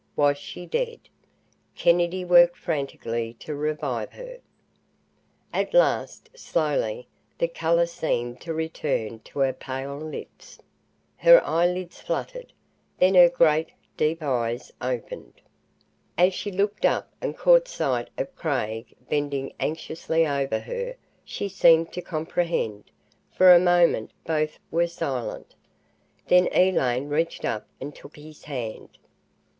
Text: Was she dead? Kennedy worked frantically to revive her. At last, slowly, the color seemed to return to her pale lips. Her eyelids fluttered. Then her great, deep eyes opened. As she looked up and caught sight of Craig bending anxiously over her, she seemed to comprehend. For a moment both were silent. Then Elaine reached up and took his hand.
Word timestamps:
Was 0.15 0.39
she 0.39 0.65
dead? 0.65 0.99
Kennedy 1.75 2.25
worked 2.25 2.57
frantically 2.57 3.35
to 3.35 3.53
revive 3.53 4.11
her. 4.13 4.39
At 5.53 5.75
last, 5.75 6.27
slowly, 6.35 7.07
the 7.37 7.47
color 7.47 7.85
seemed 7.85 8.41
to 8.41 8.51
return 8.51 9.19
to 9.25 9.37
her 9.41 9.53
pale 9.53 9.99
lips. 9.99 10.57
Her 11.17 11.39
eyelids 11.45 12.01
fluttered. 12.01 12.51
Then 12.97 13.13
her 13.13 13.29
great, 13.29 13.73
deep 13.95 14.23
eyes 14.23 14.73
opened. 14.81 15.35
As 16.17 16.33
she 16.33 16.51
looked 16.51 16.83
up 16.83 17.13
and 17.21 17.37
caught 17.37 17.67
sight 17.67 18.09
of 18.17 18.35
Craig 18.35 18.95
bending 19.07 19.53
anxiously 19.59 20.25
over 20.25 20.57
her, 20.57 20.95
she 21.23 21.47
seemed 21.47 21.93
to 21.93 22.01
comprehend. 22.01 22.85
For 23.31 23.53
a 23.53 23.59
moment 23.59 24.09
both 24.25 24.57
were 24.71 24.87
silent. 24.87 25.53
Then 26.25 26.49
Elaine 26.51 27.07
reached 27.07 27.45
up 27.45 27.67
and 27.79 27.93
took 27.93 28.15
his 28.15 28.45
hand. 28.45 28.97